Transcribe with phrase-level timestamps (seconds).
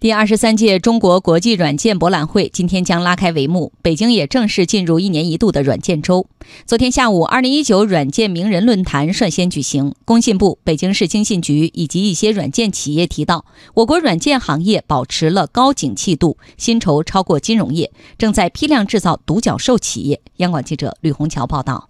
[0.00, 6.26] 第二十三届中国国际软件博览会今天将拉开帷幕，北京也正式进入一年一度的软件周。
[6.64, 9.94] 昨天下午，二零一九软件名人论坛率先举行。
[10.06, 13.44] 工信部、北京市经信局以及一些软件企业提到，
[13.74, 20.22] 我国软件行业保持了高景气度，薪酬超过金融业，正在批量制造独角兽企业。
[20.38, 21.89] 央广记者吕红桥报道。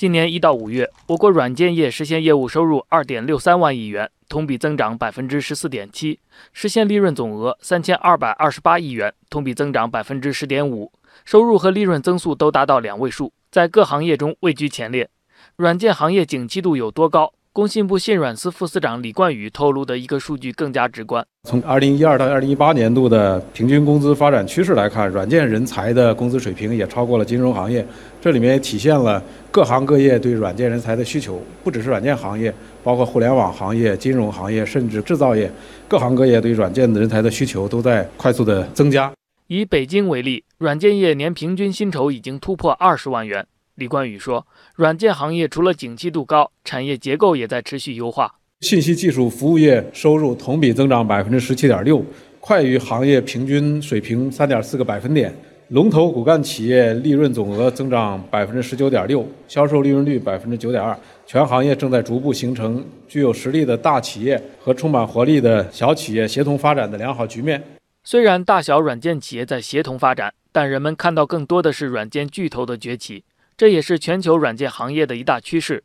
[0.00, 4.10] 今年一到五月，我国软件业实现业务收入二点六三万亿元。
[4.30, 6.18] 同比增长百分之十四点七，
[6.54, 10.90] 实现利润总额三千二百二十八亿元，同比增长百分之十点五，
[11.26, 15.10] 收入和利润增速都达到两位数，在各行业中位居前列。
[15.56, 17.34] 软件行业景气度有多高？
[17.60, 21.22] 工信部信软司副司长李冠宇透露的一个数据更加直观。
[21.46, 27.86] 从二零一二到二零一八年度的平均工资发展趋势来看，软件人才的工资水平也超过了金融行业。
[28.18, 32.50] 这里面也体现了各行各业对软件人才的需求，不只是软件行业，
[32.82, 35.52] 包括互联网行业、金融行业，甚至制造业，
[35.86, 39.12] 各行各业对软件人才的需求都在快速的增加。
[39.48, 43.46] 以北京为例，软件业年平均薪酬已经突破二十万元。
[43.80, 48.34] 李冠宇说：“软件行业除了景气度高，产业结构也在持续优化。
[48.60, 52.04] 信息技术服务业收入同比增长百分之十七点六，
[52.40, 55.34] 快于行业平均水平三点四个百分点。
[55.68, 60.94] 龙头骨干企业利润总额增长百分之十九点六，销售利润率百分之九点二。
[61.26, 67.62] 全行业正在逐步形成具有实力的大企业和充满活力的小企业协同发展的良好局面。
[68.04, 73.24] 虽然大小软件企业在协同发展，但人们看到更多的是软件巨头的崛起。”
[73.60, 75.84] 这也是全球软件行业的一大趋势。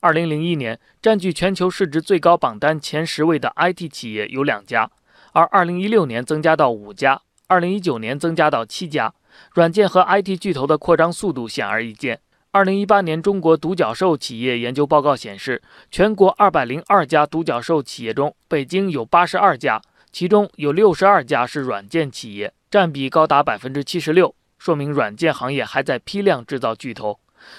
[0.00, 4.90] 二零零一年，占据全球市值最高榜单前十位的 IT 企业有两家，
[5.32, 9.14] 而二零一六年增加到五家，二零一九年增加到七家。
[9.54, 12.20] 软件和 IT 巨头的扩张速度显而易见。
[12.50, 19.80] 二零一八年中国独角兽企业研究报告显示，全国二百零二家独角兽企业中，北京有八十二家，
[20.12, 24.34] 其中有六十二家是软件企业，占比高达百分之七十六。
[24.64, 27.18] 说明软件行业还在批量制造巨头。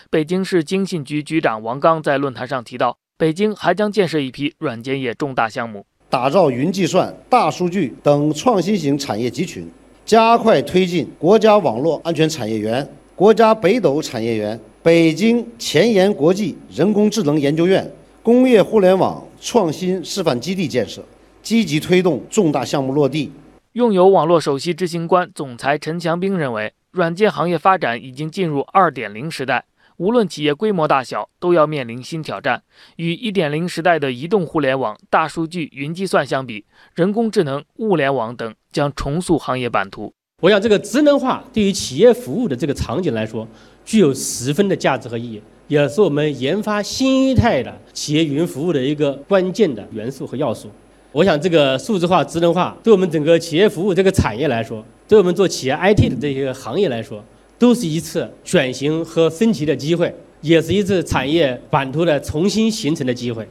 [0.09, 9.69] 北京市经信局局长王刚在论坛上提到，北京还将建设一批软件业重大项目，打造云计算、大数据等创新型产业集群，
[10.03, 17.87] 加快推进国家网络安全产业园、国家北斗产业园、北京前沿国际人工智能研究院、
[18.23, 21.03] 工业互联网创新示范基地建设，
[21.43, 23.31] 积极推动重大项目落地。
[23.75, 26.71] 拥有网络首席执行官、总裁陈强兵认为。
[26.91, 29.65] 软件行业发展已经进入二点零时代，
[29.97, 32.63] 无论企业规模大小，都要面临新挑战。
[32.95, 40.13] 与一点零时代的移动互联网、大数据、云计算相比，人工智能、物联网等将重塑行业版图。
[40.41, 43.45] 我想，这个智能化对于企业服务的这个场景来说，
[43.83, 50.71] 具有十分的价值和意义，也是我们研发新一代的企业云服务的一个关键的元素和要素。
[51.15, 57.23] 我想，这个数字化、智能化对我们整个企业服务这个产业来说，对我们做企业 IT 的这些行业来说，
[57.57, 63.47] 都是一次转型和升级的机会，也是一次产业版图的重新形成的机会。